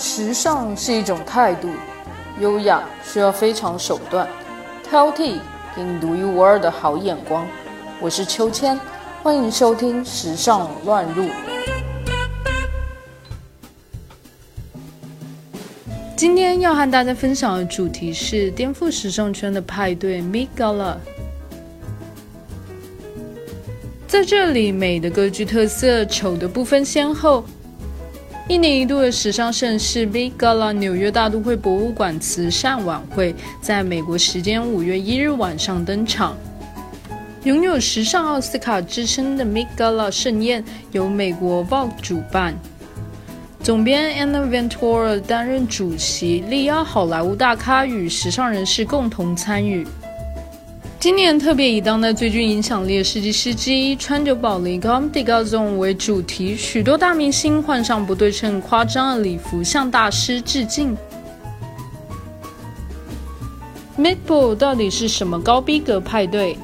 [0.00, 1.68] 时尚是一种态度，
[2.40, 4.26] 优雅需要非常手段，
[4.82, 5.34] 挑剔
[5.76, 7.46] 给你独一无二的好眼光。
[8.00, 8.80] 我是秋千，
[9.22, 11.24] 欢迎收听《时尚乱入》。
[16.16, 20.96] 今天要和大家分享的主题是颠覆时尚圈的派对 Migala，。
[24.08, 27.44] 在这里，美的各具特色，丑的不分先后。
[28.50, 33.32] 一年一度的时尚盛事 Vigala 纽约大都会博物馆慈善晚会，
[33.62, 36.36] 在美国时间五月一日晚上登场。
[37.44, 42.52] 拥有时尚奥斯卡之称的 Met Gala 盛宴由美国 Vogue 主办，
[43.62, 49.86] 总编 Anna Ventura 担任主席，力邀好莱坞大咖与时尚人士共同参与。
[51.00, 60.94] 今年特别以当代最具影响力的设计师之一川久保玲 （Comme des Garçons） 为主题，许多大明星换上不对称、夸张的礼服，向大师致敬。
[63.98, 66.58] Met Ball 到底是什么高逼格派对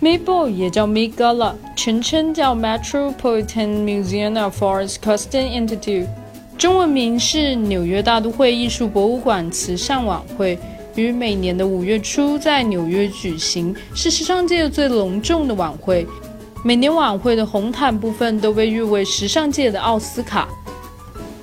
[0.00, 6.06] ？Met Ball 也叫 Met Gala，全称叫 Metropolitan Museum of Art's Custom Institute，
[6.56, 10.58] 中文名是纽约大都会艺术博物馆慈善晚会。
[10.96, 16.06] 于每年的五月初在纽约举行，是时尚界最隆重的晚会。
[16.64, 20.48] 每年晚会的红毯部分都被誉为时尚界的奥斯卡。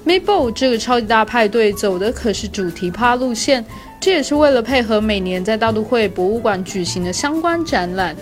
[0.05, 3.65] Met Ball 这个超级大派对走的可是主题趴路线，
[3.99, 8.15] 这也是为了配合每年在大都会博物馆举行的相关展览，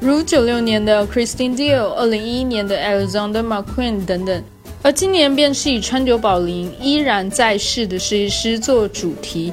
[0.00, 4.42] 如九六年的 Christine Dior、二零一一年的 Alexander McQueen 等等。
[4.82, 9.52] 而今年便是以川久保玲依然在世的设计师做主题。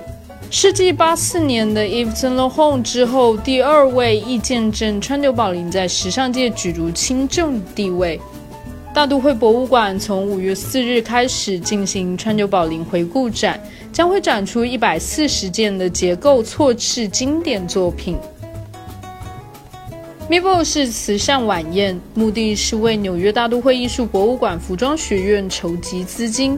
[0.50, 8.20] 世纪八四年的 Yves Saint Laurent 之后，第二位亦见证川久保玲在时尚界举足轻重地位。
[8.94, 18.18] 大都会博物馆从五月四日开始进行川久保玲回顾展，将会展出一百四十件的结构错置经典作品。
[20.30, 26.58] m i b o 是慈善晚宴，目的是为纽约大都会艺术博物馆服装学院筹集资金。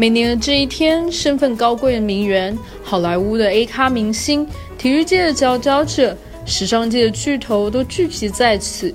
[0.00, 4.46] 每年的这一天，身份高贵的名媛、好莱坞的 A 咖明星、
[4.78, 6.16] 体育界的佼佼者、
[6.46, 8.94] 时尚界的巨头都聚集在此，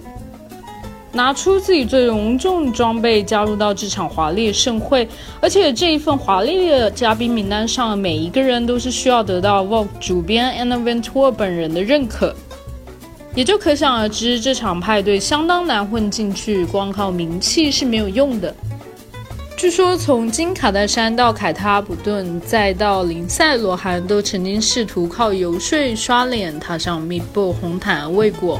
[1.12, 5.06] 拿出自己最隆重的装备，加入到这场华丽的盛会。
[5.42, 12.34] 而且这一份华丽的嘉宾名单上，每一个人都是需要得到 Vogue 主编 Anna Ventura 本人的认可，
[13.36, 18.56] 也就可想而知，这场派对相当难混进去，光靠名气是没有用的。
[19.64, 28.60] 据说，从金卡戴珊到凯特阿普顿，再到林赛罗韩，都曾经试图靠游说、刷脸，踏上 Met Ball 红毯未果。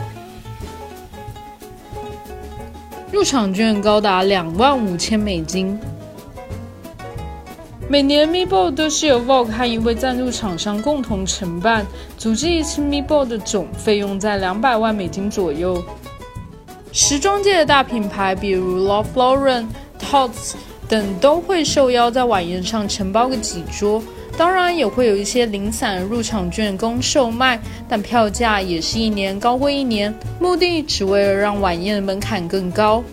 [3.12, 5.78] 入场券高达两万五千美金。
[7.90, 11.86] 每年 Me Bo 都是由 Vogue 和一位赞助厂商共同承办，
[12.18, 15.84] 组织一次 Me Bo 的总费用在两百万美金左右。
[16.94, 19.66] 时装界的大品牌，比如 Ralph Lauren、
[20.00, 20.54] Tod's。
[20.94, 24.00] 等都会受邀在晚宴上承包个几桌，
[24.38, 27.60] 当然也会有一些零散入场券供售卖，
[27.90, 33.04] 但票价也是一年高过一年，目的只为了让晚宴的门槛更高。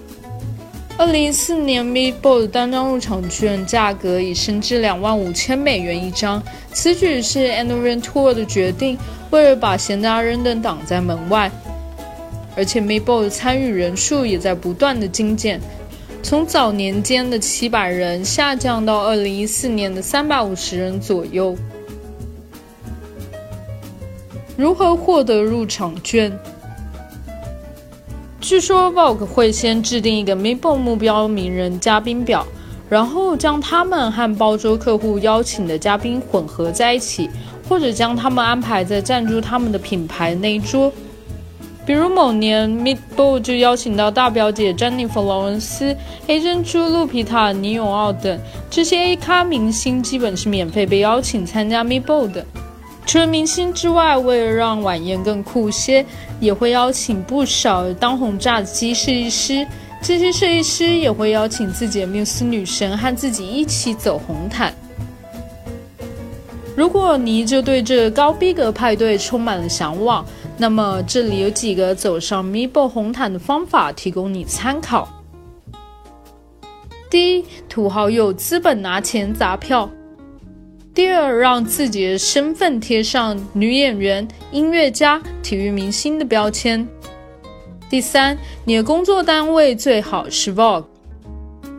[0.99, 6.43] 二零一四年，Met Ball 单张入场券价格已升至两万五千美元一张，
[6.75, 8.99] 此举是 Anna Ventura 的决定，
[9.31, 11.51] 为了把闲杂人等挡在门外。
[12.55, 15.59] 而且，Met Ball 的参与人数也在不断的精简。
[16.31, 21.57] 从早年间的七百人下降到二零一四年的三百五十人左右。
[24.57, 26.31] 如何获得入场券？
[28.41, 32.47] 据说 Vogue 会先制定一个 Met Ball 目标名人嘉宾表，
[32.89, 37.29] 然后将他们和包桌客户邀请的嘉宾混合在一起，
[37.69, 40.93] 或者将他们安排在赞助他们的品牌那一桌。
[41.87, 45.97] 比如某年，Met Ball 就邀请到大表姐詹妮弗·劳伦斯、
[46.27, 48.39] 黑珍珠露皮塔、尼永奥等
[48.71, 52.45] 这些 A 咖明星，基本是免费被邀请参加 Met Ball 的。
[53.07, 56.05] 除了明星之外，为了让晚宴更酷些，
[56.39, 59.67] 也会邀请不少当红炸鸡设计师。
[60.03, 64.73] 这些设计师也会邀请自己的缪斯女神和自己一起走红毯。
[66.81, 70.25] 如果你就对这高逼格派对充满了向往，
[70.57, 75.07] 那么，这里有几个走上 m e b o 红毯的方法，提供你参考。
[77.11, 79.91] 第一，土豪有资本拿钱砸票；
[80.95, 86.87] 第二，让自己的身份贴上女演员、音乐家、体育明星的标签；
[87.91, 90.87] 第三，你的工作单位最好是 Vogue。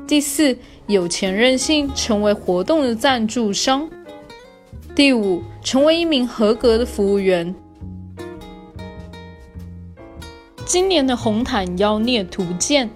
[0.06, 0.56] 第四，
[0.86, 3.90] 有钱任性，成为活动的赞助商。
[5.02, 7.56] 第五，成为一名合格的服务员。
[10.64, 12.88] 今年的红毯妖孽图鉴。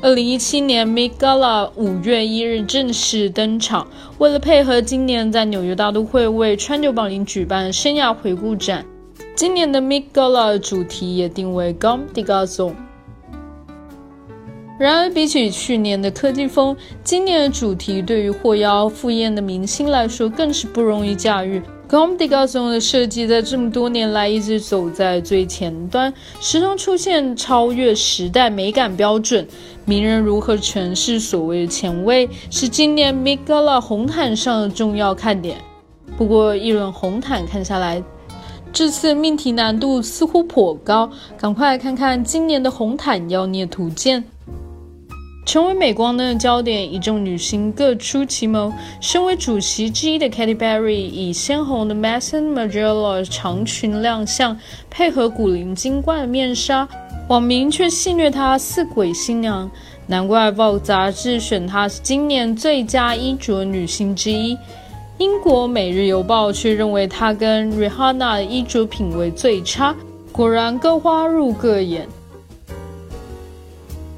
[0.00, 3.86] 二零一七年 Migala 五月一日正式登场。
[4.16, 8.86] 为了配合今年在纽约大都会为川久保玲举办生涯回顾展，
[9.36, 12.72] 今年的 Migala 主题也定为 Gom d i g a z o
[14.78, 21.60] 然而，比起去年的科技风，今年的主题对于获邀赴宴的明星来说更是不容易驾驭。
[21.88, 29.48] Comme des garçons 的设计在这么多年来一直走在最前端，时常出现超越时代美感标准。
[29.84, 35.56] 名人如何诠释所谓的前卫，是今年 m i g a l a 红毯上的重要看点。
[36.16, 38.00] 不过，一轮红毯看下来，
[38.72, 41.10] 这次命题难度似乎颇高。
[41.36, 44.22] 赶快来看看今年的红毯妖孽图鉴。
[45.48, 48.70] 成为镁光灯的焦点，一众女星各出奇谋。
[49.00, 54.54] 身为主席之一的 Katy Perry 以鲜红的 Mason Margiela 长裙亮相，
[54.90, 56.86] 配合古灵精怪的面纱，
[57.30, 59.70] 网民却戏谑她似鬼新娘。
[60.06, 64.54] 难怪 Vogue 杂志选她是今年最佳衣着女星之一。
[65.16, 69.96] 英国《每日邮报》却认为她跟 Rihanna 的衣着品味最差。
[70.30, 72.06] 果然各花入各眼。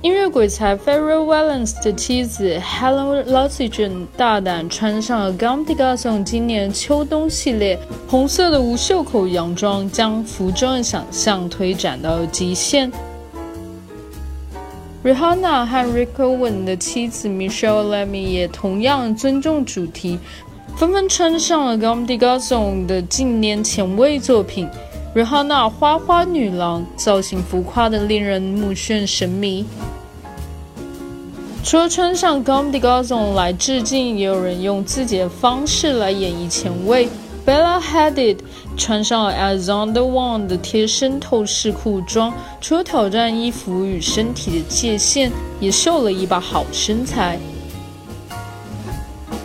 [0.03, 5.77] 音乐鬼才 Pharrell Williams 的妻子 Helen l o s i g e n 大胆穿上了 Comme des
[5.77, 12.91] Garçons 今年秋冬系列红色的无袖口洋装，将服装的想象推展到了极限。
[15.05, 20.19] Rihanna 和 Rick Owen 的妻子 Michelle Lamy 也同样尊重主题，
[20.77, 24.67] 纷纷穿上了 Comme des Garçons 的近年前卫作品。
[25.13, 29.67] Rihanna 花花女郎造型浮夸的令人目眩神迷。
[31.65, 37.09] 除了穿上 Comme des Garçons 来致敬，也有人用自己的方式来演绎前卫。
[37.45, 38.39] Bella Hadid
[38.77, 47.37] 穿上了 Alexander Wang 的贴身透视裤装，除了挑战衣服与身体的界限，也秀了一把好身材。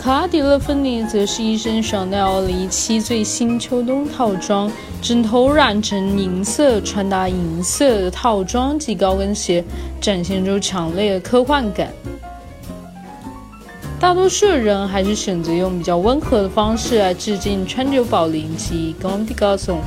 [0.05, 4.71] 卡迪勒芬妮则是一身 Chanel 2017最新秋冬套装，
[5.01, 9.63] 枕头染成银色，穿搭银色的套装及高跟鞋，
[9.99, 11.91] 展现出强烈的科幻感。
[13.99, 19.81] 大多数人还是选择用比较温和的方式来致敬川久保玲及 g o m d i g a s o n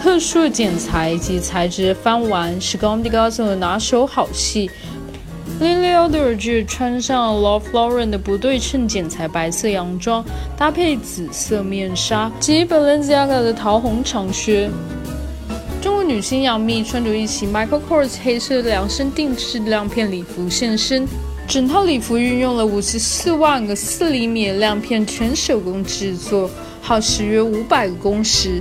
[0.00, 4.70] 特殊剪裁及材质翻玩是 g o m d i g a s o n 的拿手好戏。
[5.58, 10.22] Lily Aldridge 穿上 Love Lauren 的不对称剪裁白色洋装，
[10.54, 14.68] 搭配紫色面纱及 Balenciaga 的桃红长靴。
[15.80, 21.08] 中国女星杨幂穿着一袭 Michael Kors 黑色量身定制亮片礼服现身，
[21.48, 26.50] 整套礼服运用了五十四万个四厘米的亮片，全手工制作，
[26.82, 28.60] 耗时约五百个工时。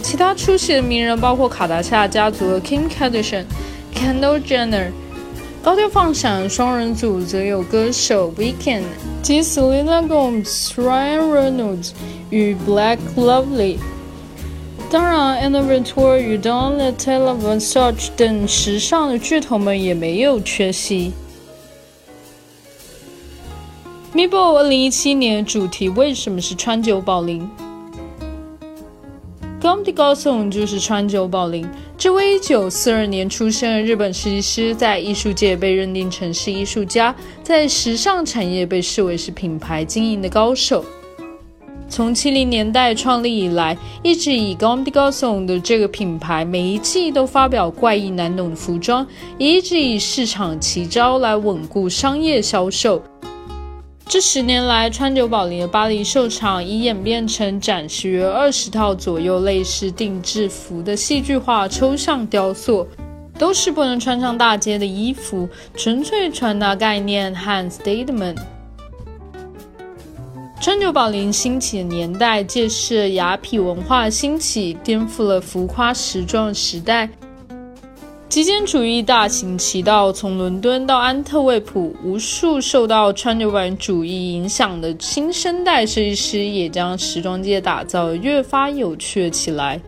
[0.00, 3.44] 其他出席的名人包括卡达夏家族的 Kim Kardashian。
[3.96, 4.90] Kendall Jenner，
[5.62, 8.82] 高调放闪双人组则有歌手 Weekend
[9.22, 11.92] 及 Selena Gomez、Ryan Reynolds
[12.28, 13.78] 与 Black Lovely。
[14.90, 21.12] 当然，Anna Wintour 与 Donatella Versace 等时尚的巨头们也没有缺席。
[24.12, 27.50] m i b o 二零一七年主题为什么是川久保玲
[29.60, 31.66] ？Comme des Garçons 就是川久保玲。
[31.98, 40.84] 这位1942年出生的日本设计师，在艺术界被认定成是艺术家，在时尚产业被视为是品牌经营的高手。
[41.88, 49.06] 从70年代创立以来，一直以 Comme des Garçons 的这个品牌，每一季都发表怪异难懂的服装，
[49.38, 53.02] 也一直以市场奇招来稳固商业销售。
[54.08, 62.86] 这十年来，川久保玲的巴黎秀场已演变成展示约二十套左右类似定制服的戏剧化抽象雕塑，
[63.36, 68.36] 都是不能穿上大街的衣服，纯粹传达概念和 statement。
[70.60, 77.10] 川久保玲兴起的年代，借势雅痞文化兴起，颠覆了浮夸时装时代。
[78.28, 89.80] 极简主义大行其道，从伦敦到安特卫普，无数受到川久保玲主义影响的新生代设计师也将时装界打造越发有趣起来。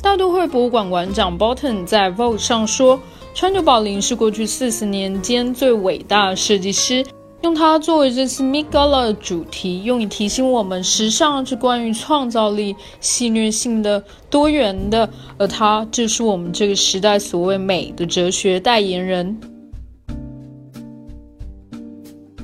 [0.00, 2.98] 大都会博物馆馆长 Bolton 在 Vogue 上说
[3.34, 7.04] ：“川久保玲是过去四十年间最伟大的设计师，
[7.42, 19.38] 用它作为这次 Met Gala 的主题，用以提醒我们，时尚是关于创造力、戏谑性的、多元的，而它就是我们这个时代所谓美的哲学代言人。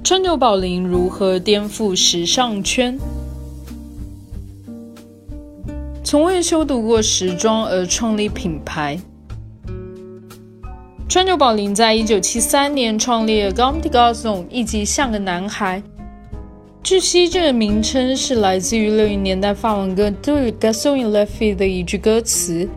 [0.04, 2.96] 川久保玲如何颠覆时尚圈？
[6.04, 9.00] 从未修读过时装而创立品牌。
[11.06, 15.82] 川久保玲在一九七三年创立了 Comme des Garçons，意即像个男孩。
[16.82, 22.68] 据悉，这个名称是来自于六零年代法文歌《De Garçons et les filles》的一句歌词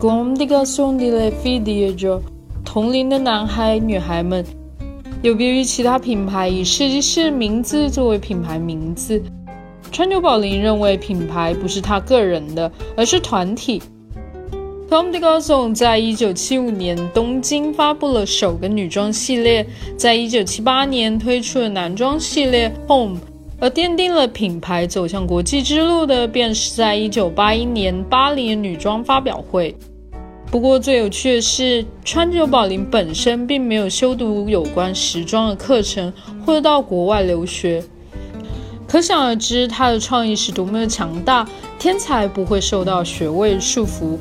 [0.00, 2.20] ：Comme des Garçons et les filles，
[2.64, 4.44] 同龄的男孩、女孩们。
[5.22, 9.22] 有别于其他品牌以设计师名字作为品牌名字，
[9.90, 13.80] 川久保玲认为品牌不是他个人的，而是团体。
[14.88, 19.66] Comme des Garçons 在一九七五年东京发布了首个女装系列，
[19.96, 23.18] 在一九七八年推出了男装系列 Home，
[23.58, 29.76] 而奠定了品牌走向国际之路的，便是在一九八一年巴黎女装发表会。
[30.52, 36.12] 不过最有趣的是，川久保玲本身并没有修读有关时装的课程，
[36.44, 37.82] 或者到国外留学，
[38.86, 41.44] 可想而知她的创意是多么的强大。
[41.76, 44.16] 天才不会受到学位束缚。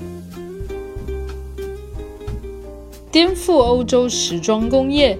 [3.15, 5.17] 颠覆欧洲时装工业。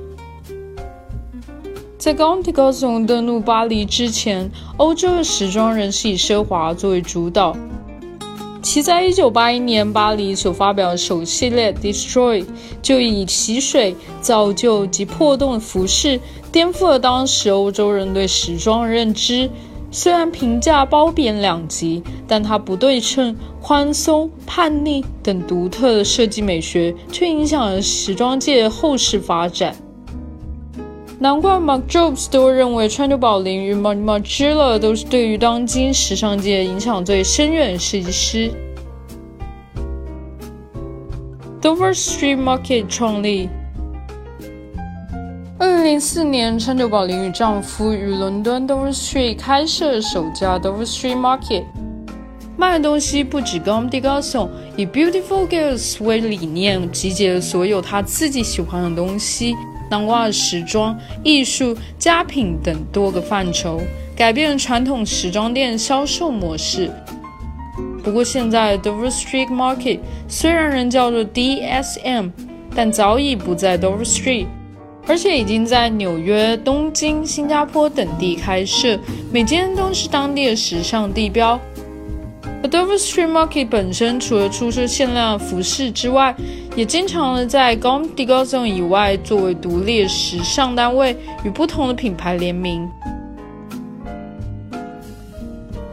[1.98, 7.56] 在 Comme des Garçons 登陆巴黎之前，欧洲的时装仍是以奢华作为主导。
[8.62, 12.46] 其在1981年巴黎所发表的首系列 Destroy
[12.82, 16.20] 就以洗水、造就及破洞的服饰，
[16.52, 19.50] 颠覆了当时欧洲人对时装的认知。
[19.96, 29.74] 虽然评价褒贬两极，但它不对称、宽松、叛逆等独特的设计美学，却影响了时装界后世发展。
[31.18, 38.52] 难怪 Marc Jobs 都认为川久保玲与 Marc Margiela 都是对于当今时尚界影响最深远的设计师。
[41.62, 43.48] Dover Street Market 创立。
[45.58, 51.64] 二零零四年，川久保玲与丈夫于伦敦 Dover Street 开设首家 Dover Street Market，
[52.58, 59.56] 卖的东西不止 g o m d e g a s o n 以 Beautiful Girls 为理念，集结了所有他自己喜欢的东西，
[59.90, 63.80] 囊括时装、艺术、家品等多个范畴，
[64.14, 66.92] 改变了传统时装店销售模式。
[68.04, 72.32] 不过，现在 Dover Street Market 虽然仍叫做 DSM，
[72.76, 74.48] 但早已不在 Dover Street。
[75.08, 79.00] 而且已经在纽约、东京、新加坡等地开设，
[79.32, 81.60] 每间都是当地的时尚地标。
[82.64, 86.36] Dover Street Market 本身除了出售限量服饰之外，
[86.76, 92.90] 也经常的在 Gom des Garçons 以外作为独立的时尚单位，与不同的品牌联名。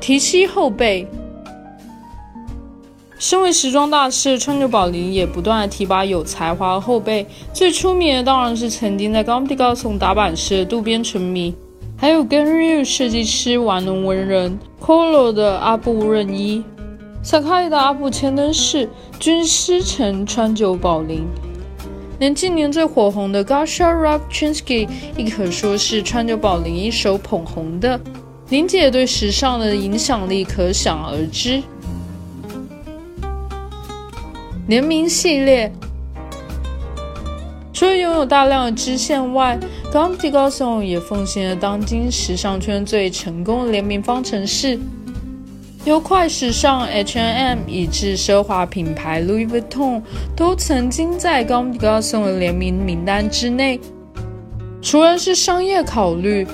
[0.01, 1.07] 提膝后背。
[3.23, 7.25] 身为时装大师，川久保玲也不断的提拔有才华的后辈。
[7.53, 11.55] 最出名的当然是曾经在 Comme des Garçons 打版时的渡边淳弥，
[11.97, 16.65] 还有跟日语设计师玩弄文人 Colo 的阿部润一
[17.25, 18.89] ，Sakai 的阿部千灯饰
[19.21, 21.25] 均师承川久保玲。
[22.19, 28.01] 连近年最火红的 Gasha Rabchinsky 亦可说是川久保玲一手捧红的。
[28.49, 31.63] 玲姐对时尚的影响力可想而知。
[34.69, 35.73] 联名系列，
[37.73, 39.59] 除了拥有大量的支线外
[39.93, 44.79] ，Comme des Garçons 也奉献了当今时尚圈最成功的联名方程式。
[45.85, 50.01] 由快时尚 H&M 以至奢华品牌 Louis Vuitton
[50.37, 53.81] 都曾经在 Comme des Garçons 的联名名单之内。
[54.81, 56.47] 除了是商业考虑，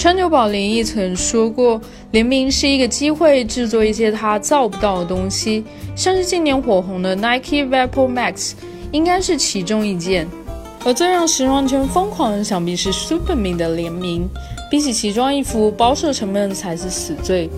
[0.00, 1.78] 川久保玲亦曾说过，
[2.12, 5.62] 联名是一个机会，制作一些他造不到的东西。
[5.94, 8.52] 像是近年火红的 Nike Vapor Max，
[8.92, 10.26] 应该是其中一件。
[10.86, 14.26] 而最让时装圈疯狂的，想必是 Superman 的联名。
[14.70, 17.50] 比起奇装异服，保守成本才是死罪。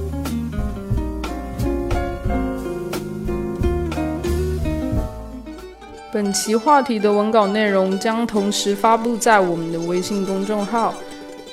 [6.13, 10.93] 本期话题的文稿内容将同时发布在我们的微信公众号“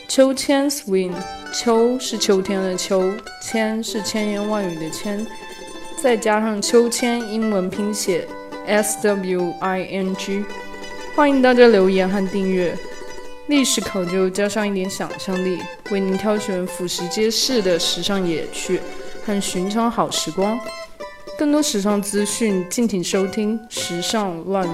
[0.09, 1.13] 秋千 Swing”。
[1.53, 3.11] 秋是秋天的秋，
[3.43, 5.25] 千是千言万语的千。
[6.01, 8.27] 再加上秋千英文拼写
[8.65, 10.43] S W I N G，
[11.15, 12.75] 欢迎大家留言和订阅。
[13.47, 15.59] 历史考究加上一点想象力，
[15.91, 18.81] 为您挑选俯拾皆是的时尚野趣
[19.23, 20.59] 和寻常好时光。
[21.37, 24.73] 更多时尚资讯，敬请收听《时尚乱入》。